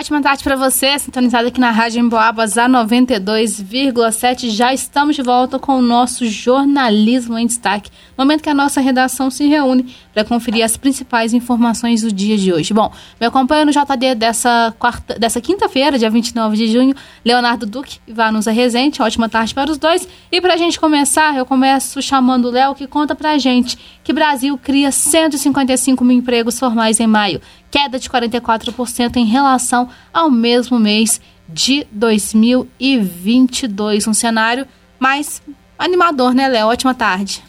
Ótima 0.00 0.22
tarde 0.22 0.42
para 0.42 0.56
você, 0.56 0.98
sintonizado 0.98 1.48
aqui 1.48 1.60
na 1.60 1.70
Rádio 1.70 2.00
Emboabas 2.00 2.56
a 2.56 2.66
92,7. 2.66 4.48
Já 4.48 4.72
estamos 4.72 5.14
de 5.14 5.20
volta 5.20 5.58
com 5.58 5.76
o 5.76 5.82
nosso 5.82 6.24
jornalismo 6.24 7.36
em 7.36 7.46
destaque. 7.46 7.90
Momento 8.16 8.42
que 8.42 8.48
a 8.48 8.54
nossa 8.54 8.80
redação 8.80 9.30
se 9.30 9.46
reúne 9.46 9.94
para 10.14 10.24
conferir 10.24 10.64
as 10.64 10.74
principais 10.74 11.34
informações 11.34 12.00
do 12.00 12.10
dia 12.10 12.38
de 12.38 12.50
hoje. 12.50 12.72
Bom, 12.72 12.90
me 13.20 13.26
acompanha 13.26 13.66
no 13.66 13.72
JD 13.72 14.14
dessa, 14.14 14.74
quarta, 14.78 15.18
dessa 15.18 15.38
quinta-feira, 15.38 15.98
dia 15.98 16.08
29 16.08 16.56
de 16.56 16.72
junho, 16.72 16.94
Leonardo 17.22 17.66
Duque 17.66 17.98
e 18.08 18.12
Vanusa 18.14 18.50
Rezende. 18.50 19.02
Ótima 19.02 19.28
tarde 19.28 19.54
para 19.54 19.70
os 19.70 19.76
dois. 19.76 20.08
E 20.32 20.40
para 20.40 20.54
a 20.54 20.56
gente 20.56 20.80
começar, 20.80 21.36
eu 21.36 21.44
começo 21.44 22.00
chamando 22.00 22.46
o 22.46 22.50
Léo, 22.50 22.74
que 22.74 22.86
conta 22.86 23.14
para 23.14 23.32
a 23.32 23.38
gente 23.38 23.76
que 24.02 24.14
Brasil 24.14 24.56
cria 24.56 24.90
155 24.90 26.02
mil 26.02 26.16
empregos 26.16 26.58
formais 26.58 26.98
em 27.00 27.06
maio 27.06 27.38
queda 27.70 27.98
de 27.98 28.10
44% 28.10 29.16
em 29.16 29.24
relação 29.24 29.88
ao 30.12 30.30
mesmo 30.30 30.78
mês 30.78 31.20
de 31.48 31.86
2022. 31.90 34.06
Um 34.06 34.14
cenário 34.14 34.66
mais 34.98 35.40
animador, 35.78 36.34
né, 36.34 36.46
Léo? 36.48 36.68
Ótima 36.68 36.94
tarde. 36.94 37.42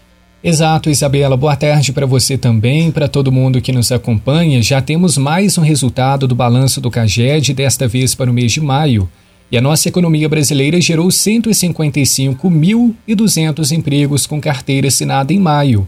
Exato, 0.44 0.90
Isabela. 0.90 1.38
Boa 1.38 1.55
tarde 1.55 1.94
para 1.94 2.08
você 2.08 2.36
também, 2.36 2.90
para 2.90 3.08
todo 3.08 3.31
mundo 3.31 3.62
que 3.62 3.72
nos 3.72 3.91
acompanha. 3.91 4.59
Já 4.62 4.81
temos 4.81 5.16
mais 5.16 5.55
um 5.58 5.62
resultado 5.62 6.27
do 6.27 6.34
balanço 6.34 6.81
do 6.81 6.90
CAGED, 6.90 7.54
desta 7.54 7.88
vez 7.88 8.16
para 8.16 8.31
o 8.31 8.34
mês 8.34 8.52
de 8.52 8.59
maio. 8.59 9.08
E 9.52 9.58
a 9.58 9.62
nossa 9.62 9.88
economia 9.88 10.28
brasileira 10.28 10.81
gerou 10.81 11.09
155.200 11.09 13.72
empregos 13.72 14.26
com 14.26 14.42
carteira 14.42 14.88
assinada 14.88 15.31
em 15.31 15.39
maio. 15.39 15.88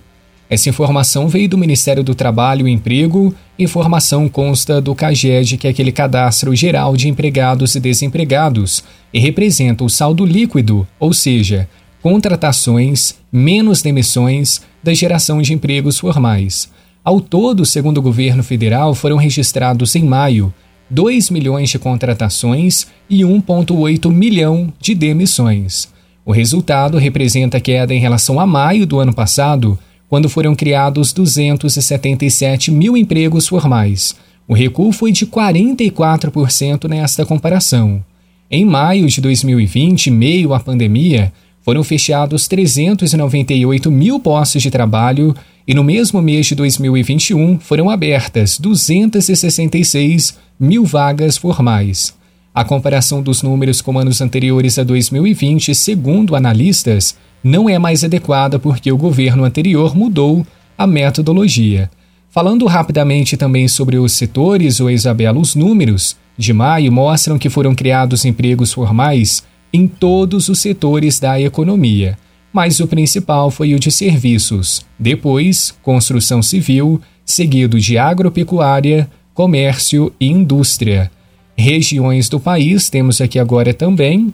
Essa 0.49 0.69
informação 0.69 1.27
veio 1.27 1.49
do 1.49 1.57
Ministério 1.57 2.03
do 2.03 2.13
Trabalho 2.13 2.67
e 2.67 2.71
Emprego. 2.71 3.33
Informação 3.57 4.27
consta 4.27 4.81
do 4.81 4.93
CAGED, 4.93 5.57
que 5.57 5.67
é 5.67 5.69
aquele 5.69 5.91
cadastro 5.91 6.55
geral 6.55 6.95
de 6.95 7.09
empregados 7.09 7.75
e 7.75 7.79
desempregados, 7.79 8.83
e 9.13 9.19
representa 9.19 9.83
o 9.83 9.89
saldo 9.89 10.25
líquido, 10.25 10.87
ou 10.99 11.13
seja, 11.13 11.67
contratações 12.01 13.15
menos 13.31 13.81
demissões 13.81 14.61
da 14.83 14.93
geração 14.93 15.41
de 15.41 15.53
empregos 15.53 15.97
formais. 15.97 16.69
Ao 17.03 17.19
todo, 17.19 17.65
segundo 17.65 17.97
o 17.97 18.01
governo 18.01 18.43
federal, 18.43 18.93
foram 18.93 19.17
registrados 19.17 19.95
em 19.95 20.03
maio 20.03 20.53
2 20.89 21.29
milhões 21.29 21.69
de 21.69 21.79
contratações 21.79 22.87
e 23.09 23.21
1,8 23.21 24.11
milhão 24.11 24.71
de 24.79 24.93
demissões. 24.93 25.91
O 26.25 26.31
resultado 26.31 26.97
representa 26.97 27.59
queda 27.59 27.93
em 27.93 27.99
relação 27.99 28.39
a 28.39 28.45
maio 28.45 28.85
do 28.85 28.99
ano 28.99 29.13
passado 29.13 29.77
quando 30.13 30.29
foram 30.29 30.53
criados 30.53 31.11
277 31.11 32.69
mil 32.69 32.95
empregos 32.95 33.47
formais. 33.47 34.13
O 34.47 34.53
recuo 34.53 34.91
foi 34.91 35.11
de 35.11 35.25
44% 35.25 36.87
nesta 36.87 37.25
comparação. 37.25 38.05
Em 38.47 38.63
maio 38.63 39.07
de 39.07 39.19
2020, 39.19 40.11
meio 40.11 40.53
à 40.53 40.59
pandemia, 40.59 41.33
foram 41.63 41.83
fechados 41.83 42.47
398 42.47 43.89
mil 43.89 44.19
postos 44.19 44.61
de 44.61 44.69
trabalho 44.69 45.35
e 45.67 45.73
no 45.73 45.83
mesmo 45.83 46.21
mês 46.21 46.45
de 46.45 46.53
2021 46.53 47.57
foram 47.57 47.89
abertas 47.89 48.59
266 48.59 50.37
mil 50.59 50.85
vagas 50.85 51.37
formais. 51.37 52.13
A 52.53 52.63
comparação 52.63 53.23
dos 53.23 53.41
números 53.41 53.81
com 53.81 53.97
anos 53.97 54.21
anteriores 54.21 54.77
a 54.77 54.83
2020, 54.83 55.73
segundo 55.73 56.35
analistas, 56.35 57.17
não 57.43 57.69
é 57.69 57.77
mais 57.77 58.03
adequada 58.03 58.57
porque 58.57 58.91
o 58.91 58.97
governo 58.97 59.43
anterior 59.43 59.95
mudou 59.95 60.45
a 60.77 60.87
metodologia. 60.87 61.89
Falando 62.29 62.65
rapidamente 62.65 63.37
também 63.37 63.67
sobre 63.67 63.97
os 63.97 64.13
setores, 64.13 64.79
o 64.79 64.89
Isabela, 64.89 65.37
os 65.37 65.53
números 65.53 66.15
de 66.37 66.51
maio 66.51 66.91
mostram 66.91 67.37
que 67.37 67.49
foram 67.49 67.75
criados 67.75 68.25
empregos 68.25 68.73
formais 68.73 69.43
em 69.71 69.87
todos 69.87 70.49
os 70.49 70.59
setores 70.59 71.19
da 71.19 71.39
economia, 71.39 72.17
mas 72.51 72.79
o 72.79 72.87
principal 72.87 73.51
foi 73.51 73.73
o 73.73 73.79
de 73.79 73.91
serviços, 73.91 74.85
depois 74.97 75.75
construção 75.83 76.41
civil, 76.41 77.01
seguido 77.25 77.79
de 77.79 77.97
agropecuária, 77.97 79.09
comércio 79.33 80.13
e 80.19 80.27
indústria. 80.27 81.11
Regiões 81.55 82.29
do 82.29 82.39
país 82.39 82.89
temos 82.89 83.21
aqui 83.21 83.37
agora 83.37 83.73
também 83.73 84.33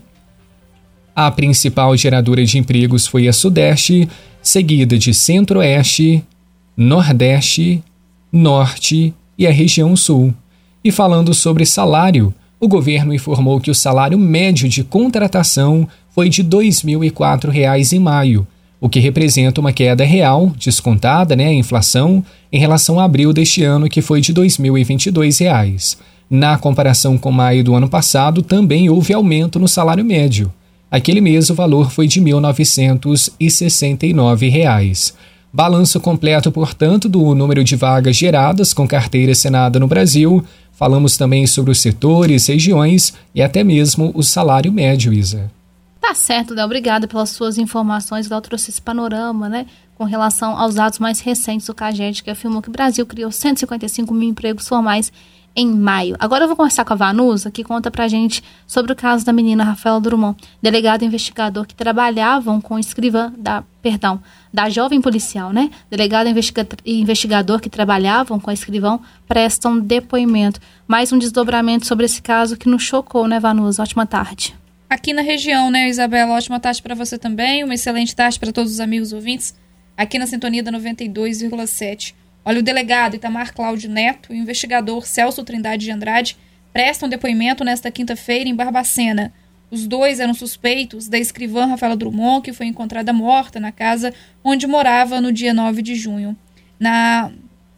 a 1.28 1.30
principal 1.30 1.98
geradora 1.98 2.46
de 2.46 2.58
empregos 2.58 3.06
foi 3.06 3.28
a 3.28 3.34
Sudeste, 3.34 4.08
seguida 4.42 4.98
de 4.98 5.14
Centro-Oeste, 5.14 6.24
Nordeste, 6.78 7.84
Norte 8.32 9.14
e 9.38 9.46
a 9.46 9.52
região 9.52 9.98
Sul. 9.98 10.34
E 10.82 10.94
falando 10.94 11.34
sobre 11.34 11.66
salário, 11.66 12.34
o 12.58 12.70
governo 12.70 13.14
informou 13.14 13.60
que 13.60 13.70
o 13.70 13.76
salário 13.76 14.18
médio 14.18 14.70
de 14.70 14.82
contratação 14.82 15.86
foi 16.10 16.30
de 16.30 16.42
R$ 16.42 16.48
2.004 16.48 17.92
em 17.92 18.00
maio, 18.00 18.48
o 18.80 18.88
que 18.88 19.02
representa 19.02 19.60
uma 19.60 19.74
queda 19.74 20.06
real, 20.06 20.54
descontada 20.58 21.36
né, 21.36 21.48
a 21.48 21.54
inflação, 21.54 22.24
em 22.50 22.60
relação 22.60 22.98
a 22.98 23.04
abril 23.04 23.34
deste 23.34 23.62
ano, 23.62 23.90
que 23.90 24.02
foi 24.02 24.22
de 24.22 24.32
R$ 24.32 24.40
2.022. 24.40 25.98
Na 26.30 26.58
comparação 26.58 27.18
com 27.18 27.30
maio 27.30 27.62
do 27.62 27.76
ano 27.76 27.90
passado, 27.90 28.42
também 28.42 28.90
houve 28.90 29.14
aumento 29.14 29.60
no 29.60 29.68
salário 29.68 30.06
médio. 30.06 30.50
Aquele 30.92 31.22
mês 31.22 31.50
o 31.50 31.56
valor 31.56 31.92
foi 31.92 32.08
de 32.08 32.20
R$ 32.20 32.32
1.969. 32.32 35.14
Balanço 35.52 36.00
completo, 36.00 36.52
portanto, 36.52 37.10
do 37.10 37.34
número 37.34 37.64
de 37.64 37.76
vagas 37.76 38.16
geradas 38.16 38.74
com 38.74 38.88
carteira 38.88 39.32
assinada 39.32 39.80
no 39.80 39.88
Brasil. 39.88 40.44
Falamos 40.72 41.18
também 41.18 41.46
sobre 41.46 41.72
os 41.72 41.80
setores, 41.80 42.48
regiões 42.48 43.14
e 43.34 43.42
até 43.42 43.64
mesmo 43.64 44.12
o 44.16 44.24
salário 44.24 44.72
médio, 44.72 45.12
Isa. 45.12 45.52
Tá 46.00 46.16
certo, 46.16 46.54
Léo. 46.54 46.66
Obrigada 46.66 47.08
pelas 47.08 47.30
suas 47.30 47.58
informações. 47.58 48.30
Léo 48.30 48.42
trouxe 48.42 48.72
esse 48.72 48.82
panorama, 48.82 49.50
né? 49.50 49.66
Com 50.00 50.06
relação 50.06 50.58
aos 50.58 50.76
dados 50.76 50.98
mais 50.98 51.20
recentes 51.20 51.68
do 51.68 51.74
CAGED, 51.74 52.24
que 52.24 52.30
afirmou 52.30 52.62
que 52.62 52.70
o 52.70 52.72
Brasil 52.72 53.06
criou 53.06 53.30
155 53.34 54.14
mil 54.14 54.30
empregos 54.30 54.66
formais 54.66 55.12
em 55.54 55.68
maio. 55.68 56.16
Agora 56.18 56.46
eu 56.46 56.48
vou 56.48 56.56
conversar 56.56 56.86
com 56.86 56.94
a 56.94 56.96
Vanusa, 56.96 57.52
que 57.52 57.66
conta 57.66 57.92
pra 57.92 58.08
gente 58.08 58.42
sobre 58.66 58.94
o 58.94 58.96
caso 58.96 59.26
da 59.26 59.34
menina 59.34 59.62
Rafaela 59.66 60.00
Drummond, 60.00 60.38
delegado 60.62 61.04
investigador 61.04 61.68
que 61.68 61.76
trabalhavam 61.76 62.62
com 62.62 62.80
escrivã 62.80 63.34
da, 63.38 63.62
perdão, 63.82 64.24
da 64.54 64.70
jovem 64.70 65.02
policial, 65.02 65.52
né? 65.52 65.70
Delegado 65.92 66.30
investiga 66.30 66.66
investigador 66.86 67.60
que 67.60 67.70
trabalhavam 67.70 68.40
com 68.40 68.50
a 68.50 68.54
escrivão 68.54 69.02
prestam 69.28 69.78
depoimento. 69.78 70.62
Mais 70.88 71.12
um 71.12 71.18
desdobramento 71.18 71.86
sobre 71.86 72.06
esse 72.06 72.22
caso 72.22 72.56
que 72.56 72.70
nos 72.70 72.84
chocou, 72.84 73.28
né, 73.28 73.38
Vanusa? 73.38 73.84
Ótima 73.84 74.06
tarde. 74.06 74.56
Aqui 74.90 75.12
na 75.12 75.22
região, 75.22 75.70
né, 75.70 75.90
Isabela? 75.90 76.38
Ótima 76.38 76.58
tarde 76.58 76.82
para 76.82 76.96
você 76.96 77.18
também. 77.18 77.66
Uma 77.66 77.74
excelente 77.74 78.16
tarde 78.16 78.40
para 78.40 78.54
todos 78.54 78.72
os 78.72 78.80
amigos 78.80 79.12
ouvintes. 79.12 79.54
Aqui 80.00 80.18
na 80.18 80.26
sintonia 80.26 80.64
da 80.64 80.72
92,7. 80.72 82.16
Olha, 82.46 82.60
o 82.62 82.64
delegado 82.64 83.18
Itamar 83.18 83.54
Cláudio 83.54 83.90
Neto 83.90 84.34
e 84.34 84.38
o 84.38 84.42
investigador 84.42 85.06
Celso 85.06 85.44
Trindade 85.44 85.84
de 85.84 85.92
Andrade 85.92 86.38
prestam 86.72 87.10
depoimento 87.10 87.66
nesta 87.66 87.92
quinta-feira 87.92 88.50
em 88.50 88.56
Barbacena. 88.56 89.34
Os 89.70 89.86
dois 89.86 90.22
eram 90.22 90.34
suspeitos 90.34 91.10
da 91.10 91.20
escrivã 91.20 91.66
Rafaela 91.66 91.98
Drummond, 91.98 92.44
que 92.44 92.54
foi 92.54 92.68
encontrada 92.68 93.12
morta 93.12 93.60
na 93.60 93.74
casa 93.74 94.14
onde 94.42 94.66
morava 94.66 95.20
no 95.20 95.34
dia 95.34 95.54
9 95.54 95.82
de 95.82 95.96
junho. 95.96 96.34
Na, 96.80 97.30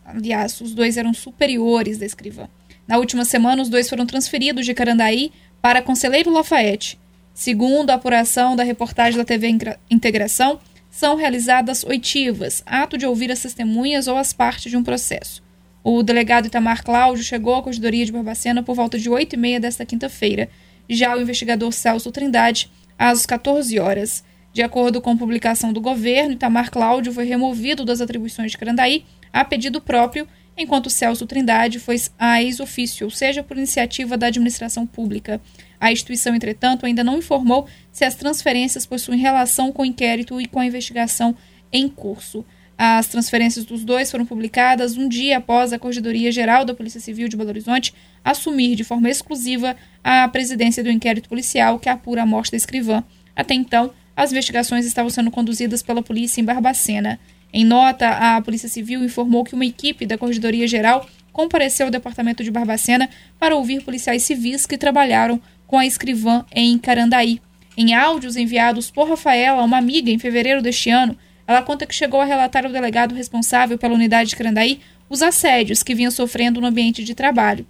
aliás, 0.06 0.62
os 0.62 0.76
dois 0.76 0.98
eram 0.98 1.16
superiores 1.16 1.98
da 1.98 2.06
escrivã. 2.06 2.48
Na 2.88 3.00
última 3.00 3.26
semana, 3.26 3.64
os 3.64 3.68
dois 3.68 3.90
foram 3.90 4.06
transferidos 4.06 4.64
de 4.64 4.76
Carandaí 4.76 5.32
para 5.60 5.82
Conselheiro 5.82 6.30
Lafayette. 6.30 7.00
Segundo 7.34 7.90
a 7.90 7.96
apuração 7.96 8.56
da 8.56 8.62
reportagem 8.62 9.18
da 9.18 9.26
TV 9.26 9.58
Integração, 9.90 10.60
são 10.92 11.16
realizadas 11.16 11.84
oitivas, 11.86 12.62
ato 12.66 12.98
de 12.98 13.06
ouvir 13.08 13.32
as 13.32 13.42
testemunhas 13.42 14.08
ou 14.08 14.18
as 14.18 14.34
partes 14.34 14.70
de 14.70 14.78
um 14.78 14.84
processo. 14.84 15.42
O 15.84 16.04
delegado 16.04 16.46
Itamar 16.46 16.84
Cláudio 16.84 17.24
chegou 17.24 17.56
à 17.56 17.64
Corredoria 17.64 18.06
de 18.06 18.12
Barbacena 18.12 18.62
por 18.62 18.76
volta 18.76 19.00
de 19.00 19.10
8 19.10 19.34
e 19.34 19.38
meia 19.38 19.60
desta 19.60 19.86
quinta-feira. 19.86 20.50
Já 20.88 21.16
o 21.16 21.22
investigador 21.22 21.72
Celso 21.72 22.12
Trindade, 22.12 22.70
às 23.00 23.26
14 23.26 23.80
horas. 23.80 24.24
De 24.54 24.62
acordo 24.62 25.02
com 25.02 25.18
publicação 25.18 25.72
do 25.72 25.80
governo, 25.80 26.34
Itamar 26.34 26.70
Cláudio 26.70 27.14
foi 27.14 27.24
removido 27.24 27.86
das 27.86 28.02
atribuições 28.02 28.52
de 28.52 28.58
Carandaí 28.58 29.06
a 29.32 29.46
pedido 29.46 29.80
próprio, 29.80 30.28
enquanto 30.62 30.90
Celso 30.90 31.26
Trindade 31.26 31.80
foi 31.80 31.96
a 32.18 32.42
ex-ofício, 32.42 33.06
ou 33.06 33.12
seja, 33.12 33.44
por 33.44 33.58
iniciativa 33.58 34.18
da 34.18 34.28
administração 34.28 34.86
pública. 34.86 35.42
A 35.80 35.92
instituição, 35.92 36.36
entretanto, 36.36 36.86
ainda 36.86 37.04
não 37.04 37.18
informou 37.18 37.68
se 37.92 38.06
as 38.06 38.16
transferências 38.16 38.86
possuem 38.86 39.20
relação 39.20 39.72
com 39.72 39.82
o 39.82 39.86
inquérito 39.86 40.40
e 40.40 40.46
com 40.46 40.60
a 40.60 40.66
investigação 40.66 41.36
em 41.72 41.90
curso. 41.90 42.46
As 42.78 43.08
transferências 43.08 43.64
dos 43.64 43.84
dois 43.84 44.10
foram 44.10 44.26
publicadas 44.26 44.98
um 44.98 45.08
dia 45.08 45.38
após 45.38 45.72
a 45.72 45.78
Corregedoria 45.78 46.32
Geral 46.32 46.66
da 46.66 46.74
Polícia 46.74 47.00
Civil 47.00 47.28
de 47.28 47.38
Belo 47.38 47.50
Horizonte 47.50 47.94
assumir 48.24 48.76
de 48.76 48.84
forma 48.84 49.10
exclusiva 49.10 49.76
a 50.04 50.28
presidência 50.28 50.84
do 50.84 50.90
inquérito 50.90 51.30
policial 51.30 51.78
que 51.78 51.90
apura 51.90 52.24
a 52.24 52.26
morte 52.26 52.52
da 52.52 52.58
escrivã. 52.58 53.04
Até 53.36 53.54
então, 53.54 53.92
as 54.16 54.32
investigações 54.32 54.86
estavam 54.86 55.10
sendo 55.10 55.32
conduzidas 55.32 55.82
pela 55.82 56.02
polícia 56.02 56.42
em 56.42 56.44
Barbacena. 56.44 57.20
Em 57.54 57.66
nota, 57.66 58.10
a 58.10 58.42
Polícia 58.42 58.70
Civil 58.70 59.04
informou 59.04 59.44
que 59.44 59.54
uma 59.54 59.66
equipe 59.66 60.06
da 60.06 60.18
Corregedoria 60.18 60.68
Geral 60.68 61.06
compareceu 61.34 61.88
ao 61.88 61.92
departamento 61.92 62.44
de 62.44 62.52
Barbacena 62.52 63.10
para 63.40 63.56
ouvir 63.56 63.84
policiais 63.84 64.24
civis 64.24 64.66
que 64.66 64.78
trabalharam 64.78 65.40
com 65.68 65.78
a 65.78 65.86
escrivã 65.86 66.46
em 66.52 66.78
Carandaí. 66.78 67.42
Em 67.76 67.94
áudios 67.94 68.36
enviados 68.36 68.92
por 68.92 69.08
Rafaela 69.08 69.62
a 69.62 69.66
uma 69.66 69.78
amiga 69.78 70.12
em 70.12 70.20
fevereiro 70.20 70.62
deste 70.62 70.90
ano, 70.90 71.18
ela 71.48 71.62
conta 71.62 71.86
que 71.86 71.96
chegou 71.96 72.22
a 72.22 72.26
relatar 72.26 72.66
ao 72.66 72.72
delegado 72.72 73.16
responsável 73.16 73.78
pela 73.78 73.96
unidade 73.96 74.30
de 74.30 74.36
Carandaí 74.36 74.80
os 75.10 75.22
assédios 75.22 75.84
que 75.84 75.96
vinha 75.96 76.12
sofrendo 76.12 76.62
no 76.62 76.68
ambiente 76.68 77.04
de 77.04 77.14
trabalho. 77.14 77.66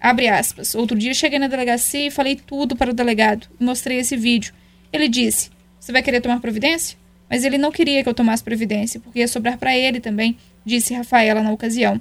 Abre 0.00 0.28
aspas. 0.28 0.74
Outro 0.74 0.98
dia 0.98 1.14
cheguei 1.14 1.38
na 1.38 1.46
delegacia 1.46 2.06
e 2.06 2.10
falei 2.10 2.34
tudo 2.34 2.74
para 2.74 2.90
o 2.90 2.94
delegado 2.94 3.46
e 3.60 3.64
mostrei 3.64 3.98
esse 3.98 4.16
vídeo. 4.16 4.52
Ele 4.92 5.08
disse: 5.08 5.50
Você 5.78 5.92
vai 5.92 6.02
querer 6.02 6.20
tomar 6.20 6.40
providência? 6.40 7.01
Mas 7.32 7.44
ele 7.44 7.56
não 7.56 7.72
queria 7.72 8.02
que 8.02 8.08
eu 8.10 8.12
tomasse 8.12 8.44
providência, 8.44 9.00
porque 9.00 9.20
ia 9.20 9.26
sobrar 9.26 9.56
para 9.56 9.74
ele 9.74 10.00
também, 10.00 10.36
disse 10.66 10.92
Rafaela 10.92 11.40
na 11.40 11.50
ocasião. 11.50 11.98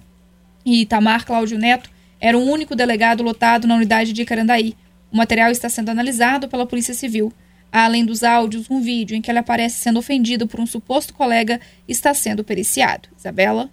E 0.65 0.81
Itamar 0.81 1.25
Cláudio 1.25 1.57
Neto 1.57 1.89
era 2.19 2.37
o 2.37 2.43
único 2.43 2.75
delegado 2.75 3.23
lotado 3.23 3.65
na 3.65 3.75
unidade 3.75 4.11
de 4.11 4.25
Carandaí. 4.25 4.75
O 5.09 5.15
material 5.15 5.49
está 5.49 5.69
sendo 5.69 5.87
analisado 5.87 6.49
pela 6.49 6.65
Polícia 6.65 6.93
Civil. 6.93 7.31
Além 7.71 8.03
dos 8.03 8.23
áudios, 8.23 8.69
um 8.69 8.81
vídeo 8.81 9.15
em 9.15 9.21
que 9.21 9.31
ele 9.31 9.39
aparece 9.39 9.77
sendo 9.77 9.99
ofendido 9.99 10.45
por 10.45 10.59
um 10.59 10.67
suposto 10.67 11.13
colega 11.13 11.61
está 11.87 12.13
sendo 12.13 12.43
periciado. 12.43 13.07
Isabela? 13.17 13.69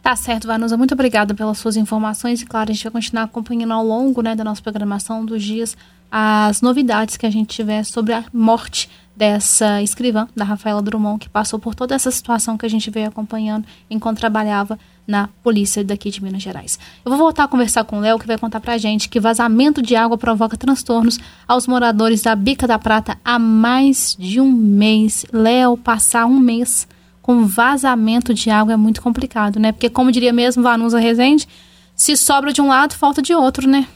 Tá 0.00 0.14
certo, 0.14 0.46
Vanusa. 0.46 0.76
Muito 0.76 0.94
obrigada 0.94 1.34
pelas 1.34 1.58
suas 1.58 1.76
informações. 1.76 2.40
E 2.40 2.46
claro, 2.46 2.70
a 2.70 2.72
gente 2.72 2.84
vai 2.84 2.92
continuar 2.92 3.24
acompanhando 3.24 3.72
ao 3.72 3.84
longo 3.84 4.22
né, 4.22 4.36
da 4.36 4.44
nossa 4.44 4.62
programação 4.62 5.24
dos 5.24 5.42
dias 5.42 5.76
as 6.10 6.60
novidades 6.60 7.16
que 7.16 7.26
a 7.26 7.30
gente 7.30 7.54
tiver 7.54 7.84
sobre 7.84 8.12
a 8.12 8.24
morte 8.32 8.88
dessa 9.20 9.82
escrivã, 9.82 10.26
da 10.34 10.46
Rafaela 10.46 10.80
Drummond, 10.80 11.18
que 11.18 11.28
passou 11.28 11.58
por 11.58 11.74
toda 11.74 11.94
essa 11.94 12.10
situação 12.10 12.56
que 12.56 12.64
a 12.64 12.68
gente 12.70 12.88
veio 12.88 13.06
acompanhando 13.06 13.66
enquanto 13.90 14.16
trabalhava 14.16 14.78
na 15.06 15.28
polícia 15.42 15.84
daqui 15.84 16.10
de 16.10 16.24
Minas 16.24 16.40
Gerais. 16.42 16.78
Eu 17.04 17.10
vou 17.10 17.18
voltar 17.18 17.44
a 17.44 17.48
conversar 17.48 17.84
com 17.84 17.98
o 17.98 18.00
Léo, 18.00 18.18
que 18.18 18.26
vai 18.26 18.38
contar 18.38 18.60
pra 18.60 18.78
gente 18.78 19.10
que 19.10 19.20
vazamento 19.20 19.82
de 19.82 19.94
água 19.94 20.16
provoca 20.16 20.56
transtornos 20.56 21.20
aos 21.46 21.66
moradores 21.66 22.22
da 22.22 22.34
Bica 22.34 22.66
da 22.66 22.78
Prata 22.78 23.18
há 23.22 23.38
mais 23.38 24.16
de 24.18 24.40
um 24.40 24.50
mês. 24.50 25.26
Léo, 25.30 25.76
passar 25.76 26.24
um 26.24 26.40
mês 26.40 26.88
com 27.20 27.44
vazamento 27.44 28.32
de 28.32 28.48
água 28.48 28.72
é 28.72 28.76
muito 28.76 29.02
complicado, 29.02 29.60
né? 29.60 29.70
Porque, 29.70 29.90
como 29.90 30.10
diria 30.10 30.32
mesmo 30.32 30.62
Vanusa 30.62 30.98
Rezende, 30.98 31.46
se 31.94 32.16
sobra 32.16 32.54
de 32.54 32.62
um 32.62 32.68
lado, 32.68 32.94
falta 32.94 33.20
de 33.20 33.34
outro, 33.34 33.68
né? 33.68 33.86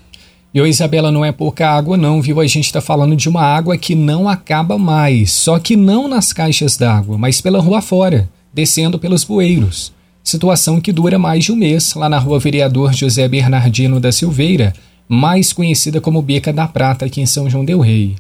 E 0.55 0.61
ô 0.61 0.67
Isabela, 0.67 1.11
não 1.11 1.25
é 1.25 1.33
pouca 1.33 1.69
água 1.69 1.97
não, 1.97 2.23
viu? 2.23 2.39
A 2.39 2.47
gente 2.47 2.67
está 2.67 2.81
falando 2.81 3.17
de 3.17 3.29
uma 3.29 3.43
água 3.43 3.77
que 3.77 3.97
não 3.97 4.29
acaba 4.29 4.79
mais, 4.79 5.33
só 5.33 5.59
que 5.59 5.75
não 5.75 6.07
nas 6.07 6.33
caixas 6.33 6.77
d'água, 6.77 7.19
mas 7.19 7.41
pela 7.41 7.61
rua 7.61 7.83
fora, 7.83 8.31
descendo 8.53 8.97
pelos 8.97 9.25
bueiros. 9.25 9.93
Situação 10.23 10.81
que 10.81 10.93
dura 10.93 11.19
mais 11.19 11.43
de 11.43 11.51
um 11.51 11.57
mês 11.57 11.95
lá 11.95 12.09
na 12.09 12.21
rua 12.21 12.39
Vereador 12.39 12.95
José 12.95 13.27
Bernardino 13.27 13.99
da 13.99 14.13
Silveira, 14.13 14.73
mais 15.09 15.53
conhecida 15.53 16.01
como 16.01 16.23
Beca 16.23 16.53
da 16.53 16.69
Prata 16.69 17.05
aqui 17.05 17.21
em 17.21 17.27
São 17.27 17.51
João 17.51 17.65
del 17.65 17.81
Rei. 17.81 18.15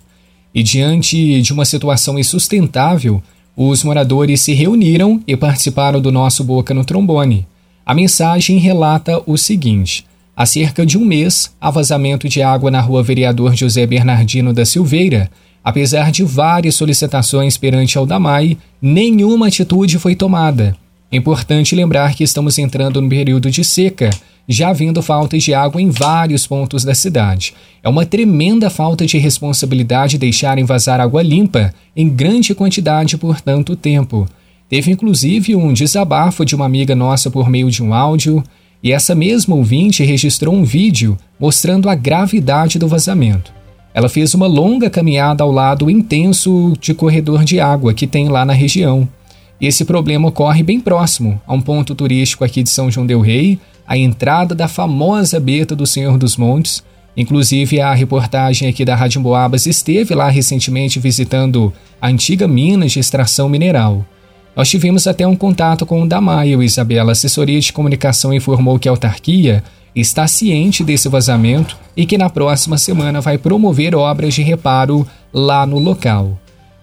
E 0.52 0.60
diante 0.60 1.40
de 1.40 1.52
uma 1.52 1.64
situação 1.64 2.18
insustentável, 2.18 3.22
os 3.56 3.84
moradores 3.84 4.42
se 4.42 4.52
reuniram 4.54 5.22
e 5.24 5.36
participaram 5.36 6.00
do 6.00 6.10
nosso 6.10 6.42
Boca 6.42 6.74
no 6.74 6.84
Trombone. 6.84 7.46
A 7.86 7.94
mensagem 7.94 8.58
relata 8.58 9.22
o 9.24 9.38
seguinte: 9.38 10.04
há 10.36 10.46
cerca 10.46 10.84
de 10.84 10.98
um 10.98 11.04
mês, 11.04 11.54
há 11.60 11.70
vazamento 11.70 12.28
de 12.28 12.42
água 12.42 12.70
na 12.70 12.80
rua 12.80 13.02
Vereador 13.02 13.54
José 13.54 13.86
Bernardino 13.86 14.52
da 14.52 14.64
Silveira. 14.64 15.30
Apesar 15.62 16.10
de 16.10 16.22
várias 16.22 16.74
solicitações 16.74 17.56
perante 17.56 17.96
ao 17.96 18.04
DAMAI, 18.04 18.58
nenhuma 18.80 19.48
atitude 19.48 19.98
foi 19.98 20.14
tomada. 20.14 20.76
Importante 21.10 21.74
lembrar 21.74 22.14
que 22.14 22.24
estamos 22.24 22.58
entrando 22.58 23.00
no 23.00 23.08
período 23.08 23.50
de 23.50 23.64
seca 23.64 24.10
já 24.48 24.68
havendo 24.68 25.02
falta 25.02 25.38
de 25.38 25.54
água 25.54 25.80
em 25.80 25.90
vários 25.90 26.46
pontos 26.46 26.84
da 26.84 26.94
cidade. 26.94 27.54
É 27.82 27.88
uma 27.88 28.04
tremenda 28.04 28.68
falta 28.68 29.06
de 29.06 29.18
responsabilidade 29.18 30.18
deixarem 30.18 30.64
vazar 30.64 31.00
água 31.00 31.22
limpa 31.22 31.72
em 31.96 32.08
grande 32.08 32.54
quantidade 32.54 33.16
por 33.16 33.40
tanto 33.40 33.74
tempo. 33.74 34.26
Teve 34.68 34.90
inclusive 34.90 35.54
um 35.54 35.72
desabafo 35.72 36.44
de 36.44 36.54
uma 36.54 36.66
amiga 36.66 36.94
nossa 36.94 37.30
por 37.30 37.48
meio 37.48 37.70
de 37.70 37.82
um 37.82 37.94
áudio, 37.94 38.42
e 38.84 38.92
essa 38.92 39.14
mesma 39.14 39.56
ouvinte 39.56 40.04
registrou 40.04 40.54
um 40.54 40.62
vídeo 40.62 41.16
mostrando 41.40 41.88
a 41.88 41.94
gravidade 41.94 42.78
do 42.78 42.86
vazamento. 42.86 43.50
Ela 43.94 44.10
fez 44.10 44.34
uma 44.34 44.46
longa 44.46 44.90
caminhada 44.90 45.42
ao 45.42 45.50
lado 45.50 45.88
intenso 45.88 46.74
de 46.78 46.92
corredor 46.92 47.44
de 47.44 47.58
água 47.58 47.94
que 47.94 48.06
tem 48.06 48.28
lá 48.28 48.44
na 48.44 48.52
região. 48.52 49.08
E 49.58 49.66
esse 49.66 49.86
problema 49.86 50.28
ocorre 50.28 50.62
bem 50.62 50.78
próximo 50.78 51.40
a 51.46 51.54
um 51.54 51.62
ponto 51.62 51.94
turístico 51.94 52.44
aqui 52.44 52.62
de 52.62 52.68
São 52.68 52.90
João 52.90 53.06
Del 53.06 53.22
Rei, 53.22 53.58
a 53.86 53.96
entrada 53.96 54.54
da 54.54 54.68
famosa 54.68 55.40
Beta 55.40 55.74
do 55.74 55.86
Senhor 55.86 56.18
dos 56.18 56.36
Montes. 56.36 56.84
Inclusive, 57.16 57.80
a 57.80 57.94
reportagem 57.94 58.68
aqui 58.68 58.84
da 58.84 58.94
Rádio 58.94 59.22
Boabas 59.22 59.64
esteve 59.64 60.14
lá 60.14 60.28
recentemente 60.28 61.00
visitando 61.00 61.72
a 62.02 62.08
antiga 62.08 62.46
mina 62.46 62.86
de 62.86 62.98
extração 62.98 63.48
mineral. 63.48 64.04
Nós 64.56 64.68
tivemos 64.68 65.06
até 65.06 65.26
um 65.26 65.34
contato 65.34 65.84
com 65.84 66.02
o 66.02 66.08
Damaio, 66.08 66.62
Isabela. 66.62 67.10
A 67.10 67.12
assessoria 67.12 67.60
de 67.60 67.72
comunicação 67.72 68.32
informou 68.32 68.78
que 68.78 68.88
a 68.88 68.92
autarquia 68.92 69.64
está 69.94 70.26
ciente 70.26 70.84
desse 70.84 71.08
vazamento 71.08 71.76
e 71.96 72.06
que 72.06 72.16
na 72.16 72.30
próxima 72.30 72.78
semana 72.78 73.20
vai 73.20 73.36
promover 73.36 73.94
obras 73.94 74.34
de 74.34 74.42
reparo 74.42 75.06
lá 75.32 75.66
no 75.66 75.78
local. 75.78 76.38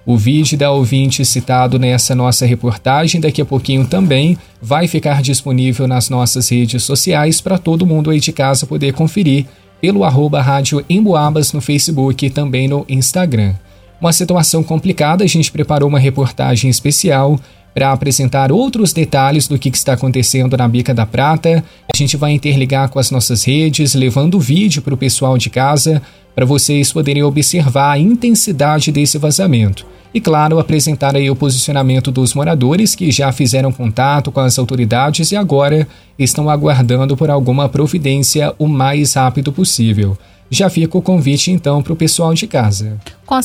O 0.06 0.18
vídeo 0.18 0.57
da 0.57 0.71
ouvinte 0.71 1.23
citado 1.23 1.77
nessa 1.77 2.15
nossa 2.15 2.45
reportagem 2.45 3.21
daqui 3.21 3.41
a 3.41 3.45
pouquinho 3.45 3.85
também 3.85 4.38
vai 4.62 4.88
ficar 4.88 5.21
disponível 5.21 5.88
nas 5.88 6.09
nossas 6.09 6.50
redes 6.50 6.83
sociais 6.83 7.39
para 7.39 7.57
todo 7.57 7.85
mundo 7.85 8.09
aí 8.09 8.19
de 8.19 8.33
casa 8.33 8.65
poder 8.65 8.94
conferir 8.94 9.45
pelo 9.79 10.03
arroba 10.03 10.41
Rádio 10.41 10.83
Emboabas 10.89 11.53
no 11.53 11.62
Facebook 11.62 12.25
e 12.25 12.29
também 12.29 12.68
no 12.68 12.85
Instagram. 12.89 13.53
Uma 14.00 14.12
situação 14.12 14.63
complicada, 14.63 15.23
a 15.23 15.27
gente 15.27 15.51
preparou 15.51 15.88
uma 15.88 16.00
reportagem 16.00 16.69
especial 16.71 17.39
para 17.73 17.91
apresentar 17.91 18.51
outros 18.51 18.94
detalhes 18.94 19.47
do 19.47 19.57
que, 19.57 19.71
que, 19.71 19.77
está 19.77 19.94
acontecendo 19.94 20.57
na 20.57 20.68
Bica 20.68 20.94
da 20.94 21.06
Prata. 21.06 21.63
A 21.94 21.97
gente 21.97 22.18
vai 22.18 22.31
interligar 22.31 22.89
com 22.89 23.00
as 23.00 23.12
nossas 23.12 23.44
redes, 23.44 23.95
levando 23.95 24.35
o 24.35 24.39
vídeo 24.39 24.81
para 24.81 24.94
o 24.94 24.97
pessoal 24.97 25.38
de 25.38 25.50
casa 25.50 26.01
para 26.35 26.45
vocês 26.45 26.91
poderem 26.91 27.23
observar 27.23 27.91
a 27.91 28.00
intensidade 28.00 28.91
desse 28.91 29.18
vazamento. 29.18 29.85
E, 30.13 30.19
claro, 30.19 30.59
apresentar 30.59 31.15
aí 31.15 31.29
o 31.29 31.35
posicionamento 31.35 32.12
dos 32.12 32.33
moradores 32.33 32.95
que 32.95 33.12
já 33.12 33.31
fizeram 33.31 33.71
contato 33.71 34.31
com 34.31 34.41
as 34.41 34.59
autoridades 34.59 35.31
e 35.31 35.38
agora 35.38 35.88
estão 36.19 36.50
aguardando 36.50 37.15
por 37.15 37.29
alguma 37.29 37.69
providência 37.69 38.53
o 38.59 38.68
mais 38.68 39.13
rápido 39.13 39.54
possível. 39.54 40.18
Já 40.49 40.69
fica 40.69 40.97
o 40.97 41.01
convite, 41.01 41.49
então, 41.49 41.81
para 41.81 41.94
o 41.94 41.95
pessoal 41.95 42.33
de 42.33 42.45
casa. 42.45 42.97
Com, 43.25 43.40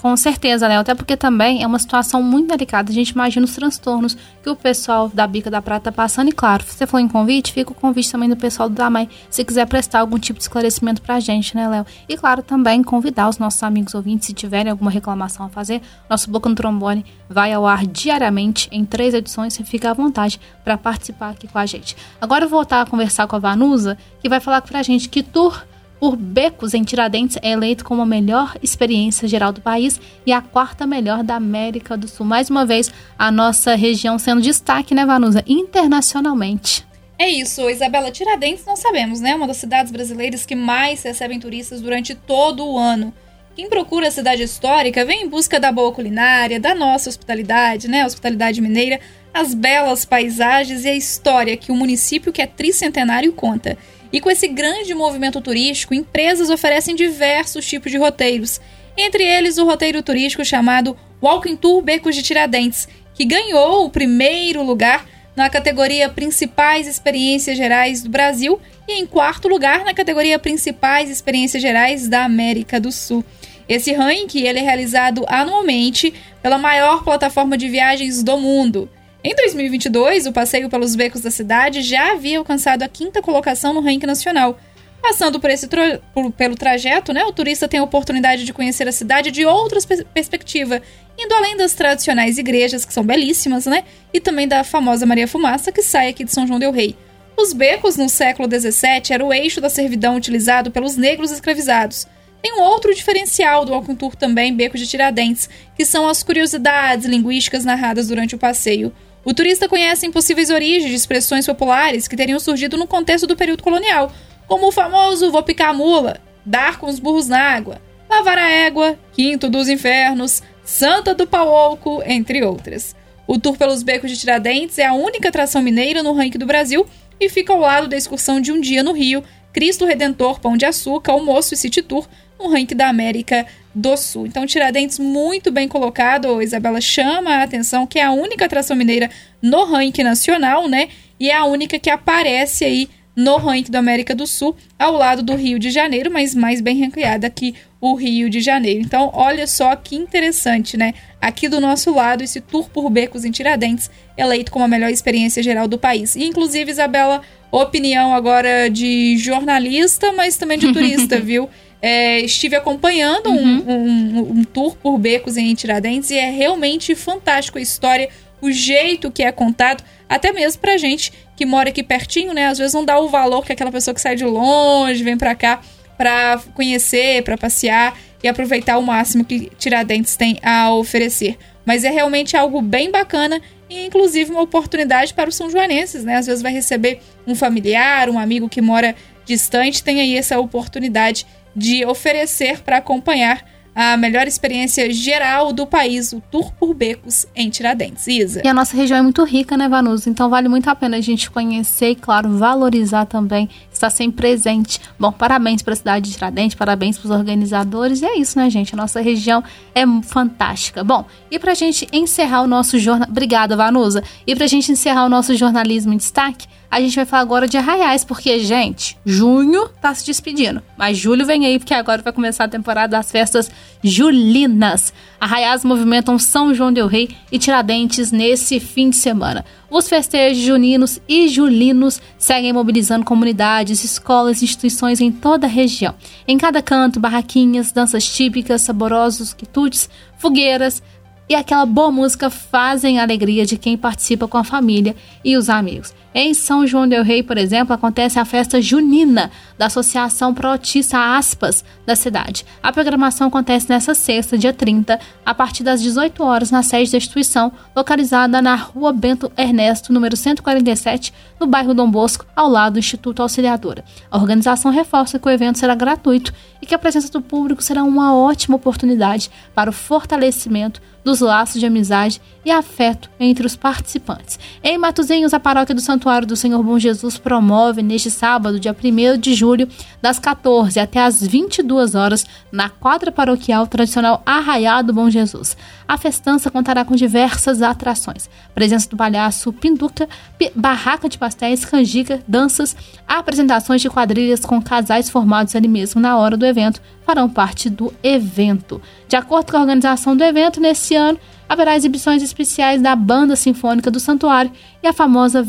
com 0.00 0.16
certeza, 0.16 0.68
Léo. 0.68 0.80
Até 0.80 0.94
porque 0.94 1.16
também 1.16 1.62
é 1.62 1.66
uma 1.66 1.78
situação 1.78 2.22
muito 2.22 2.48
delicada. 2.48 2.90
A 2.90 2.94
gente 2.94 3.10
imagina 3.10 3.44
os 3.44 3.54
transtornos 3.54 4.16
que 4.42 4.48
o 4.48 4.54
pessoal 4.54 5.08
da 5.08 5.26
Bica 5.26 5.50
da 5.50 5.60
Prata 5.60 5.90
está 5.90 5.92
passando. 5.92 6.28
E 6.28 6.32
claro, 6.32 6.64
se 6.64 6.74
você 6.74 6.86
for 6.86 6.98
em 6.98 7.08
convite, 7.08 7.52
fica 7.52 7.72
o 7.72 7.74
convite 7.74 8.10
também 8.10 8.28
do 8.28 8.36
pessoal 8.36 8.68
do 8.68 8.74
Damai, 8.74 9.08
se 9.28 9.44
quiser 9.44 9.66
prestar 9.66 10.00
algum 10.00 10.18
tipo 10.18 10.38
de 10.38 10.44
esclarecimento 10.44 11.02
para 11.02 11.16
a 11.16 11.20
gente, 11.20 11.56
né, 11.56 11.68
Léo? 11.68 11.84
E 12.08 12.16
claro, 12.16 12.42
também 12.42 12.82
convidar 12.82 13.28
os 13.28 13.38
nossos 13.38 13.62
amigos 13.62 13.94
ouvintes, 13.94 14.26
se 14.26 14.32
tiverem 14.32 14.70
alguma 14.70 14.90
reclamação 14.90 15.46
a 15.46 15.48
fazer, 15.48 15.82
nosso 16.08 16.30
Boca 16.30 16.48
no 16.48 16.54
Trombone 16.54 17.04
vai 17.28 17.52
ao 17.52 17.66
ar 17.66 17.86
diariamente 17.86 18.68
em 18.70 18.84
três 18.84 19.14
edições. 19.14 19.54
Você 19.54 19.64
fica 19.64 19.90
à 19.90 19.94
vontade 19.94 20.40
para 20.62 20.78
participar 20.78 21.30
aqui 21.30 21.48
com 21.48 21.58
a 21.58 21.66
gente. 21.66 21.96
Agora 22.20 22.44
eu 22.44 22.48
vou 22.48 22.58
voltar 22.58 22.82
a 22.82 22.86
conversar 22.86 23.26
com 23.28 23.36
a 23.36 23.38
Vanusa, 23.38 23.96
que 24.20 24.28
vai 24.28 24.40
falar 24.40 24.60
para 24.62 24.80
a 24.80 24.82
gente 24.82 25.08
que 25.08 25.22
tour 25.22 25.64
por 25.98 26.16
Becos 26.16 26.74
em 26.74 26.84
Tiradentes 26.84 27.36
é 27.42 27.50
eleito 27.50 27.84
como 27.84 28.02
a 28.02 28.06
melhor 28.06 28.56
experiência 28.62 29.26
geral 29.26 29.52
do 29.52 29.60
país 29.60 30.00
e 30.24 30.32
a 30.32 30.40
quarta 30.40 30.86
melhor 30.86 31.22
da 31.22 31.34
América 31.34 31.96
do 31.96 32.06
Sul. 32.06 32.24
Mais 32.24 32.48
uma 32.48 32.64
vez, 32.64 32.92
a 33.18 33.30
nossa 33.30 33.74
região 33.74 34.18
sendo 34.18 34.40
destaque, 34.40 34.94
né, 34.94 35.04
Vanusa? 35.04 35.42
Internacionalmente. 35.46 36.86
É 37.18 37.28
isso, 37.28 37.68
Isabela. 37.68 38.12
Tiradentes, 38.12 38.64
nós 38.64 38.78
sabemos, 38.78 39.20
né? 39.20 39.34
Uma 39.34 39.48
das 39.48 39.56
cidades 39.56 39.90
brasileiras 39.90 40.46
que 40.46 40.54
mais 40.54 41.02
recebem 41.02 41.40
turistas 41.40 41.80
durante 41.80 42.14
todo 42.14 42.64
o 42.64 42.78
ano. 42.78 43.12
Quem 43.56 43.68
procura 43.68 44.06
a 44.06 44.10
cidade 44.12 44.44
histórica 44.44 45.04
vem 45.04 45.24
em 45.24 45.28
busca 45.28 45.58
da 45.58 45.72
boa 45.72 45.92
culinária, 45.92 46.60
da 46.60 46.76
nossa 46.76 47.08
hospitalidade, 47.08 47.88
né? 47.88 48.06
Hospitalidade 48.06 48.60
mineira, 48.60 49.00
as 49.34 49.52
belas 49.52 50.04
paisagens 50.04 50.84
e 50.84 50.88
a 50.88 50.94
história 50.94 51.56
que 51.56 51.72
o 51.72 51.74
município 51.74 52.32
que 52.32 52.40
é 52.40 52.46
tricentenário 52.46 53.32
conta. 53.32 53.76
E 54.12 54.20
com 54.20 54.30
esse 54.30 54.48
grande 54.48 54.94
movimento 54.94 55.40
turístico, 55.40 55.94
empresas 55.94 56.50
oferecem 56.50 56.94
diversos 56.94 57.66
tipos 57.66 57.90
de 57.90 57.98
roteiros, 57.98 58.60
entre 58.96 59.22
eles 59.22 59.58
o 59.58 59.64
roteiro 59.64 60.02
turístico 60.02 60.44
chamado 60.44 60.96
Walking 61.22 61.56
Tour 61.56 61.82
Becos 61.82 62.14
de 62.14 62.22
Tiradentes, 62.22 62.88
que 63.14 63.24
ganhou 63.24 63.84
o 63.84 63.90
primeiro 63.90 64.62
lugar 64.62 65.06
na 65.36 65.48
categoria 65.48 66.08
Principais 66.08 66.86
Experiências 66.88 67.56
Gerais 67.56 68.02
do 68.02 68.08
Brasil 68.08 68.60
e 68.88 69.00
em 69.00 69.06
quarto 69.06 69.46
lugar 69.46 69.84
na 69.84 69.94
categoria 69.94 70.38
Principais 70.38 71.10
Experiências 71.10 71.62
Gerais 71.62 72.08
da 72.08 72.24
América 72.24 72.80
do 72.80 72.90
Sul. 72.90 73.24
Esse 73.68 73.92
ranking 73.92 74.46
ele 74.46 74.58
é 74.58 74.62
realizado 74.62 75.24
anualmente 75.28 76.12
pela 76.42 76.58
maior 76.58 77.04
plataforma 77.04 77.56
de 77.56 77.68
viagens 77.68 78.22
do 78.22 78.38
mundo. 78.38 78.88
Em 79.22 79.34
2022, 79.34 80.26
o 80.26 80.32
passeio 80.32 80.68
pelos 80.68 80.94
becos 80.94 81.22
da 81.22 81.30
cidade 81.30 81.82
já 81.82 82.12
havia 82.12 82.38
alcançado 82.38 82.84
a 82.84 82.88
quinta 82.88 83.20
colocação 83.20 83.74
no 83.74 83.80
ranking 83.80 84.06
nacional. 84.06 84.58
Passando 85.02 85.40
por 85.40 85.50
esse 85.50 85.66
tra 85.66 86.00
pelo 86.36 86.54
trajeto, 86.54 87.12
né, 87.12 87.24
o 87.24 87.32
turista 87.32 87.66
tem 87.66 87.80
a 87.80 87.82
oportunidade 87.82 88.44
de 88.44 88.52
conhecer 88.52 88.86
a 88.86 88.92
cidade 88.92 89.32
de 89.32 89.44
outra 89.44 89.80
pers 89.80 90.04
perspectiva, 90.14 90.80
indo 91.18 91.34
além 91.34 91.56
das 91.56 91.74
tradicionais 91.74 92.38
igrejas, 92.38 92.84
que 92.84 92.92
são 92.92 93.02
belíssimas, 93.02 93.66
né, 93.66 93.84
e 94.12 94.20
também 94.20 94.46
da 94.46 94.62
famosa 94.62 95.04
Maria 95.04 95.26
Fumaça, 95.26 95.72
que 95.72 95.82
sai 95.82 96.08
aqui 96.08 96.22
de 96.22 96.32
São 96.32 96.46
João 96.46 96.60
del 96.60 96.72
Rei. 96.72 96.96
Os 97.36 97.52
becos 97.52 97.96
no 97.96 98.08
século 98.08 98.48
XVII 98.48 99.12
era 99.12 99.24
o 99.24 99.32
eixo 99.32 99.60
da 99.60 99.68
servidão 99.68 100.16
utilizado 100.16 100.70
pelos 100.70 100.96
negros 100.96 101.32
escravizados. 101.32 102.06
Tem 102.40 102.52
um 102.52 102.62
outro 102.62 102.94
diferencial 102.94 103.64
do 103.64 103.74
Alcantur 103.74 104.14
também, 104.14 104.54
Beco 104.54 104.78
de 104.78 104.86
Tiradentes, 104.86 105.48
que 105.76 105.84
são 105.84 106.08
as 106.08 106.22
curiosidades 106.22 107.06
linguísticas 107.06 107.64
narradas 107.64 108.08
durante 108.08 108.36
o 108.36 108.38
passeio. 108.38 108.92
O 109.28 109.34
turista 109.34 109.68
conhece 109.68 110.06
impossíveis 110.06 110.48
origens 110.48 110.88
de 110.88 110.96
expressões 110.96 111.44
populares 111.44 112.08
que 112.08 112.16
teriam 112.16 112.40
surgido 112.40 112.78
no 112.78 112.86
contexto 112.86 113.26
do 113.26 113.36
período 113.36 113.62
colonial, 113.62 114.10
como 114.46 114.68
o 114.68 114.72
famoso 114.72 115.30
vou 115.30 115.42
picar 115.42 115.68
a 115.68 115.74
mula, 115.74 116.18
dar 116.46 116.78
com 116.78 116.86
os 116.86 116.98
burros 116.98 117.28
na 117.28 117.38
água, 117.38 117.78
lavar 118.08 118.38
a 118.38 118.48
égua, 118.48 118.98
quinto 119.12 119.50
dos 119.50 119.68
infernos, 119.68 120.42
santa 120.64 121.14
do 121.14 121.26
pauoco, 121.26 122.02
entre 122.06 122.42
outras. 122.42 122.96
O 123.26 123.38
tour 123.38 123.54
pelos 123.58 123.82
becos 123.82 124.10
de 124.10 124.16
Tiradentes 124.16 124.78
é 124.78 124.86
a 124.86 124.94
única 124.94 125.28
atração 125.28 125.60
mineira 125.60 126.02
no 126.02 126.14
ranking 126.14 126.38
do 126.38 126.46
Brasil 126.46 126.86
e 127.20 127.28
fica 127.28 127.52
ao 127.52 127.60
lado 127.60 127.86
da 127.86 127.98
excursão 127.98 128.40
de 128.40 128.50
um 128.50 128.58
dia 128.58 128.82
no 128.82 128.94
Rio, 128.94 129.22
Cristo 129.52 129.84
Redentor, 129.84 130.40
Pão 130.40 130.56
de 130.56 130.64
Açúcar, 130.64 131.12
Almoço 131.12 131.52
e 131.52 131.56
City 131.58 131.82
Tour, 131.82 132.08
no 132.38 132.48
ranking 132.48 132.76
da 132.76 132.88
América 132.88 133.46
do 133.74 133.96
Sul. 133.96 134.26
Então, 134.26 134.46
Tiradentes 134.46 134.98
muito 134.98 135.50
bem 135.50 135.68
colocado, 135.68 136.42
Isabela 136.42 136.80
chama 136.80 137.36
a 137.36 137.42
atenção 137.42 137.86
que 137.86 137.98
é 137.98 138.04
a 138.04 138.12
única 138.12 138.44
atração 138.44 138.76
mineira 138.76 139.10
no 139.40 139.64
ranking 139.64 140.02
nacional, 140.02 140.68
né? 140.68 140.88
E 141.18 141.30
é 141.30 141.34
a 141.34 141.44
única 141.44 141.78
que 141.78 141.90
aparece 141.90 142.64
aí 142.64 142.88
no 143.18 143.36
ranking 143.36 143.72
da 143.72 143.80
América 143.80 144.14
do 144.14 144.28
Sul, 144.28 144.54
ao 144.78 144.92
lado 144.92 145.24
do 145.24 145.34
Rio 145.34 145.58
de 145.58 145.70
Janeiro, 145.70 146.08
mas 146.08 146.36
mais 146.36 146.60
bem 146.60 146.80
ranqueada 146.80 147.28
que 147.28 147.52
o 147.80 147.94
Rio 147.94 148.30
de 148.30 148.40
Janeiro. 148.40 148.80
Então, 148.80 149.10
olha 149.12 149.44
só 149.44 149.74
que 149.74 149.96
interessante, 149.96 150.76
né? 150.76 150.94
Aqui 151.20 151.48
do 151.48 151.60
nosso 151.60 151.92
lado, 151.92 152.22
esse 152.22 152.40
tour 152.40 152.70
por 152.70 152.88
becos 152.88 153.24
em 153.24 153.32
Tiradentes, 153.32 153.90
eleito 154.16 154.52
como 154.52 154.64
a 154.64 154.68
melhor 154.68 154.88
experiência 154.88 155.42
geral 155.42 155.66
do 155.66 155.76
país. 155.76 156.14
E, 156.14 156.22
inclusive, 156.24 156.70
Isabela, 156.70 157.22
opinião 157.50 158.14
agora 158.14 158.70
de 158.70 159.16
jornalista, 159.18 160.12
mas 160.12 160.36
também 160.36 160.56
de 160.56 160.72
turista, 160.72 161.18
viu? 161.20 161.50
É, 161.80 162.20
estive 162.20 162.56
acompanhando 162.56 163.30
uhum. 163.30 163.64
um, 163.68 163.72
um, 163.72 164.30
um, 164.38 164.44
tour 164.44 164.74
por 164.76 164.98
becos 164.98 165.36
em 165.36 165.54
Tiradentes 165.54 166.10
e 166.10 166.16
é 166.16 166.28
realmente 166.28 166.94
fantástico 166.96 167.56
a 167.56 167.60
história, 167.60 168.08
o 168.40 168.50
jeito 168.50 169.12
que 169.12 169.22
é 169.22 169.30
contado, 169.30 169.84
até 170.08 170.32
mesmo 170.32 170.60
pra 170.60 170.76
gente 170.76 171.12
que 171.36 171.46
mora 171.46 171.68
aqui 171.68 171.84
pertinho, 171.84 172.34
né? 172.34 172.46
Às 172.46 172.58
vezes 172.58 172.74
não 172.74 172.84
dá 172.84 172.98
o 172.98 173.08
valor 173.08 173.44
que 173.44 173.52
aquela 173.52 173.70
pessoa 173.70 173.94
que 173.94 174.00
sai 174.00 174.16
de 174.16 174.24
longe, 174.24 175.04
vem 175.04 175.16
pra 175.16 175.36
cá 175.36 175.60
para 175.96 176.40
conhecer, 176.54 177.22
para 177.22 177.36
passear 177.36 177.96
e 178.22 178.28
aproveitar 178.28 178.78
o 178.78 178.82
máximo 178.82 179.24
que 179.24 179.50
Tiradentes 179.58 180.16
tem 180.16 180.38
a 180.42 180.72
oferecer. 180.72 181.36
Mas 181.64 181.84
é 181.84 181.90
realmente 181.90 182.36
algo 182.36 182.62
bem 182.62 182.90
bacana 182.90 183.40
e 183.68 183.84
inclusive 183.84 184.30
uma 184.30 184.42
oportunidade 184.42 185.12
para 185.12 185.28
os 185.28 185.36
são 185.36 185.50
joanenses, 185.50 186.04
né? 186.04 186.16
Às 186.16 186.26
vezes 186.26 186.42
vai 186.42 186.52
receber 186.52 187.00
um 187.26 187.34
familiar, 187.34 188.08
um 188.08 188.18
amigo 188.18 188.48
que 188.48 188.60
mora 188.60 188.94
distante, 189.24 189.82
tem 189.82 190.00
aí 190.00 190.16
essa 190.16 190.40
oportunidade 190.40 191.26
de 191.58 191.84
oferecer 191.84 192.62
para 192.62 192.78
acompanhar 192.78 193.44
a 193.80 193.96
melhor 193.96 194.26
experiência 194.26 194.92
geral 194.92 195.52
do 195.52 195.64
país, 195.64 196.12
o 196.12 196.20
Tour 196.20 196.52
por 196.54 196.74
Becos 196.74 197.26
em 197.32 197.48
Tiradentes. 197.48 198.08
Isa. 198.08 198.42
E 198.44 198.48
a 198.48 198.52
nossa 198.52 198.76
região 198.76 198.98
é 198.98 199.02
muito 199.02 199.22
rica, 199.22 199.56
né, 199.56 199.68
Vanusa? 199.68 200.10
Então 200.10 200.28
vale 200.28 200.48
muito 200.48 200.68
a 200.68 200.74
pena 200.74 200.96
a 200.96 201.00
gente 201.00 201.30
conhecer 201.30 201.90
e, 201.90 201.94
claro, 201.94 202.28
valorizar 202.36 203.06
também, 203.06 203.48
estar 203.72 203.88
sempre 203.88 204.16
presente. 204.16 204.80
Bom, 204.98 205.12
parabéns 205.12 205.62
para 205.62 205.74
a 205.74 205.76
cidade 205.76 206.08
de 206.08 206.14
Tiradentes, 206.16 206.56
parabéns 206.56 206.98
para 206.98 207.06
os 207.06 207.12
organizadores. 207.12 208.02
E 208.02 208.04
é 208.04 208.18
isso, 208.18 208.36
né, 208.36 208.50
gente? 208.50 208.74
A 208.74 208.76
nossa 208.76 209.00
região 209.00 209.44
é 209.72 209.84
fantástica. 210.02 210.82
Bom, 210.82 211.04
e 211.30 211.38
para 211.38 211.52
a 211.52 211.54
gente 211.54 211.86
encerrar 211.92 212.42
o 212.42 212.48
nosso 212.48 212.80
jornal. 212.80 213.08
Obrigada, 213.08 213.56
Vanusa. 213.56 214.02
E 214.26 214.34
para 214.34 214.46
a 214.46 214.48
gente 214.48 214.72
encerrar 214.72 215.04
o 215.04 215.08
nosso 215.08 215.36
jornalismo 215.36 215.92
em 215.92 215.98
destaque, 215.98 216.48
a 216.70 216.80
gente 216.80 216.96
vai 216.96 217.06
falar 217.06 217.22
agora 217.22 217.48
de 217.48 217.56
arraiais, 217.56 218.04
porque, 218.04 218.38
gente, 218.40 218.98
junho 219.04 219.68
tá 219.80 219.94
se 219.94 220.04
despedindo. 220.04 220.62
Mas 220.76 220.98
julho 220.98 221.24
vem 221.24 221.46
aí, 221.46 221.58
porque 221.58 221.72
agora 221.72 222.02
vai 222.02 222.12
começar 222.12 222.44
a 222.44 222.48
temporada 222.48 222.96
das 222.96 223.10
festas 223.10 223.50
julinas. 223.82 224.92
Arraiais 225.18 225.64
movimentam 225.64 226.18
São 226.18 226.52
João 226.52 226.70
del 226.70 226.86
Rei 226.86 227.08
e 227.32 227.38
Tiradentes 227.38 228.12
nesse 228.12 228.60
fim 228.60 228.90
de 228.90 228.96
semana. 228.96 229.46
Os 229.70 229.88
festejos 229.88 230.42
juninos 230.42 231.00
e 231.08 231.28
julinos 231.28 232.02
seguem 232.18 232.52
mobilizando 232.52 233.04
comunidades, 233.04 233.82
escolas 233.82 234.42
e 234.42 234.44
instituições 234.44 235.00
em 235.00 235.10
toda 235.10 235.46
a 235.46 235.50
região. 235.50 235.94
Em 236.26 236.36
cada 236.36 236.60
canto, 236.60 237.00
barraquinhas, 237.00 237.72
danças 237.72 238.06
típicas, 238.06 238.62
saborosos 238.62 239.32
quitutes, 239.32 239.88
fogueiras, 240.18 240.82
e 241.28 241.34
aquela 241.34 241.66
boa 241.66 241.90
música 241.90 242.30
fazem 242.30 242.98
a 242.98 243.02
alegria 243.02 243.44
de 243.44 243.58
quem 243.58 243.76
participa 243.76 244.26
com 244.26 244.38
a 244.38 244.44
família 244.44 244.96
e 245.22 245.36
os 245.36 245.50
amigos. 245.50 245.92
Em 246.20 246.34
São 246.34 246.66
João 246.66 246.88
del 246.88 247.04
Rei, 247.04 247.22
por 247.22 247.38
exemplo, 247.38 247.72
acontece 247.72 248.18
a 248.18 248.24
festa 248.24 248.60
junina 248.60 249.30
da 249.56 249.66
Associação 249.66 250.34
Protista 250.34 251.16
Aspas 251.16 251.64
da 251.86 251.94
cidade. 251.94 252.44
A 252.60 252.72
programação 252.72 253.28
acontece 253.28 253.68
nesta 253.68 253.94
sexta, 253.94 254.36
dia 254.36 254.52
30, 254.52 254.98
a 255.24 255.32
partir 255.32 255.62
das 255.62 255.80
18 255.80 256.20
horas 256.24 256.50
na 256.50 256.60
sede 256.64 256.90
da 256.90 256.98
instituição, 256.98 257.52
localizada 257.74 258.42
na 258.42 258.56
Rua 258.56 258.92
Bento 258.92 259.30
Ernesto, 259.38 259.92
número 259.92 260.16
147, 260.16 261.14
no 261.38 261.46
bairro 261.46 261.72
Dom 261.72 261.88
Bosco, 261.88 262.26
ao 262.34 262.48
lado 262.48 262.72
do 262.72 262.78
Instituto 262.80 263.22
Auxiliadora. 263.22 263.84
A 264.10 264.18
organização 264.18 264.72
reforça 264.72 265.20
que 265.20 265.28
o 265.28 265.30
evento 265.30 265.60
será 265.60 265.76
gratuito 265.76 266.34
e 266.60 266.66
que 266.66 266.74
a 266.74 266.78
presença 266.80 267.12
do 267.12 267.22
público 267.22 267.62
será 267.62 267.84
uma 267.84 268.12
ótima 268.16 268.56
oportunidade 268.56 269.30
para 269.54 269.70
o 269.70 269.72
fortalecimento 269.72 270.82
dos 271.04 271.20
laços 271.20 271.58
de 271.58 271.66
amizade 271.66 272.20
e 272.44 272.50
afeto 272.50 273.08
entre 273.18 273.46
os 273.46 273.56
participantes. 273.56 274.38
Em 274.62 274.76
Matozinhos, 274.76 275.32
a 275.32 275.40
paróquia 275.40 275.74
do 275.74 275.80
Santuário 276.08 276.26
do 276.26 276.36
Senhor 276.36 276.62
Bom 276.62 276.78
Jesus 276.78 277.18
promove 277.18 277.82
neste 277.82 278.10
sábado, 278.10 278.58
dia 278.58 278.74
1 278.74 279.18
de 279.18 279.34
julho, 279.34 279.68
das 280.00 280.18
14 280.18 280.80
até 280.80 281.00
as 281.00 281.20
22 281.20 281.94
horas, 281.94 282.24
na 282.50 282.70
quadra 282.70 283.12
paroquial 283.12 283.66
tradicional 283.66 284.22
Arraiado 284.24 284.90
Bom 284.90 285.10
Jesus. 285.10 285.54
A 285.86 285.98
festança 285.98 286.50
contará 286.50 286.82
com 286.82 286.96
diversas 286.96 287.60
atrações: 287.60 288.30
presença 288.54 288.88
do 288.88 288.96
palhaço 288.96 289.52
Pinduca, 289.52 290.08
barraca 290.56 291.10
de 291.10 291.18
pastéis, 291.18 291.66
canjica, 291.66 292.22
danças, 292.26 292.74
apresentações 293.06 293.82
de 293.82 293.90
quadrilhas 293.90 294.40
com 294.40 294.62
casais 294.62 295.10
formados 295.10 295.54
ali 295.54 295.68
mesmo 295.68 296.00
na 296.00 296.16
hora 296.16 296.38
do 296.38 296.46
evento 296.46 296.80
farão 297.04 297.28
parte 297.28 297.68
do 297.68 297.92
evento. 298.02 298.80
De 299.08 299.16
acordo 299.16 299.50
com 299.50 299.56
a 299.56 299.60
organização 299.60 300.16
do 300.16 300.24
evento, 300.24 300.58
nesse 300.58 300.94
ano 300.94 301.18
haverá 301.48 301.74
exibições 301.74 302.22
especiais 302.22 302.82
da 302.82 302.94
Banda 302.94 303.34
Sinfônica 303.34 303.90
do 303.90 303.98
Santuário 303.98 304.52
e 304.82 304.86
a 304.86 304.92
famosa 304.92 305.42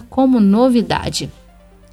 Como 0.00 0.40
novidade. 0.40 1.30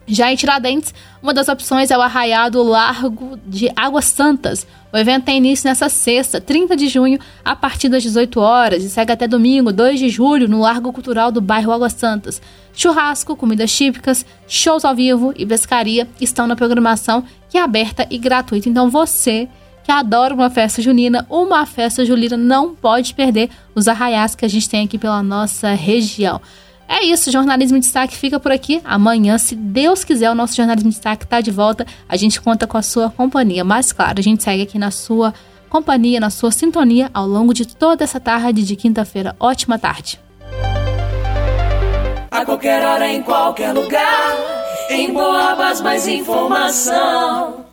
Já 0.08 0.31
em 0.31 0.36
Tiradentes, 0.36 0.93
uma 1.22 1.34
das 1.34 1.48
opções 1.48 1.89
é 1.89 1.98
o 1.98 2.01
Arraiado 2.01 2.62
Largo 2.62 3.39
de 3.46 3.72
Águas 3.75 4.05
Santas. 4.05 4.67
O 4.91 4.98
evento 4.98 5.25
tem 5.25 5.38
início 5.38 5.70
nesta 5.70 5.88
sexta, 5.88 6.41
30 6.41 6.75
de 6.75 6.89
junho, 6.89 7.17
a 7.46 7.55
partir 7.55 7.88
das 7.88 8.03
18 8.03 8.39
horas 8.39 8.84
e 8.84 8.89
segue 8.89 9.13
até 9.13 9.27
domingo, 9.27 9.72
2 9.72 10.00
de 10.00 10.10
julho, 10.10 10.50
no 10.50 10.60
Largo 10.60 10.91
Cultural 10.91 11.31
do 11.31 11.39
bairro 11.39 11.72
Águas 11.72 11.93
Santas. 11.93 12.41
Churrasco, 12.74 13.36
comidas 13.36 13.72
típicas, 13.72 14.25
shows 14.48 14.84
ao 14.84 14.96
vivo 14.96 15.34
e 15.38 15.46
pescaria 15.46 16.08
estão 16.20 16.46
na 16.46 16.55
programação, 16.55 17.24
que 17.50 17.58
é 17.58 17.62
aberta 17.62 18.05
e 18.10 18.17
gratuita. 18.17 18.67
Então 18.67 18.89
você 18.89 19.48
que 19.84 19.91
adora 19.91 20.34
uma 20.34 20.50
festa 20.50 20.81
junina, 20.81 21.25
uma 21.29 21.65
festa 21.65 22.05
julina, 22.05 22.38
não 22.38 22.75
pode 22.75 23.13
perder 23.13 23.50
os 23.74 23.88
arraiais 23.88 24.36
que 24.36 24.46
a 24.46 24.50
gente 24.50 24.70
tem 24.70 24.86
aqui 24.86 24.98
pela 24.98 25.24
nossa 25.24 25.72
região. 25.72 26.41
É 26.93 27.05
isso, 27.05 27.31
Jornalismo 27.31 27.77
em 27.77 27.79
Destaque 27.79 28.17
fica 28.17 28.38
por 28.38 28.51
aqui. 28.51 28.81
Amanhã, 28.83 29.38
se 29.38 29.55
Deus 29.55 30.03
quiser, 30.03 30.29
o 30.29 30.36
nosso 30.36 30.57
Jornalismo 30.57 30.89
em 30.89 30.91
Destaque 30.91 31.24
está 31.24 31.39
de 31.39 31.50
volta. 31.50 31.86
A 32.07 32.17
gente 32.17 32.41
conta 32.41 32.67
com 32.67 32.77
a 32.77 32.81
sua 32.81 33.10
companhia. 33.10 33.63
Mas, 33.63 33.93
claro, 33.93 34.19
a 34.19 34.21
gente 34.21 34.43
segue 34.43 34.63
aqui 34.63 34.77
na 34.77 34.91
sua 34.91 35.33
companhia, 35.69 36.19
na 36.19 36.29
sua 36.29 36.51
sintonia 36.51 37.10
ao 37.13 37.25
longo 37.25 37.53
de 37.53 37.65
toda 37.65 38.03
essa 38.03 38.19
tarde 38.19 38.63
de 38.63 38.75
quinta-feira. 38.75 39.33
Ótima 39.39 39.79
tarde. 39.79 40.19
A 42.29 42.43
qualquer 42.43 42.86
hora, 42.86 43.07
em 43.07 43.24
qualquer 43.24 43.71
lugar, 43.71 44.36
em 44.89 45.13
Boabas, 45.13 45.79
mais 45.79 46.05
informação. 46.05 47.70